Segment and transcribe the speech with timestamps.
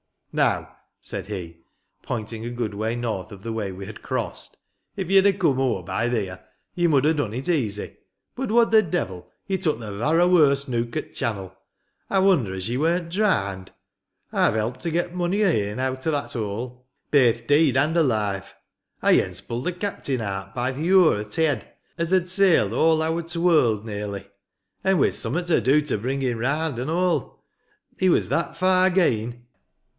[0.33, 1.57] "Now," said he,
[2.01, 4.57] pointing a good way north of the way we had crossed;"
[4.95, 6.39] if ye'd ha' come o'er by theer,
[6.73, 7.97] ye mud ha' done it easy.
[8.33, 11.53] Bud, what the devil, ye took the varra warst nook o't channel,
[12.09, 13.73] I wonder as ye weren't draari'd.
[14.31, 18.55] I've helped to get mony a ane aat o' that hole,— baith deead an' alive.
[19.01, 23.03] I yence pulled a captain aat by th' yure o't' yed, as had sailed all
[23.03, 24.25] ower t' warld, nearly.
[24.83, 27.43] An' we'd summat to do to bring him raand, an all.
[27.99, 29.43] He was that far geean.